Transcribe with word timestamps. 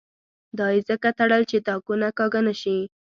دا 0.57 0.67
یې 0.75 0.81
ځکه 0.89 1.09
تړل 1.19 1.41
چې 1.51 1.57
تاکونه 1.67 2.07
کاږه 2.17 2.41
نه 2.47 2.53
شي. 2.61 2.77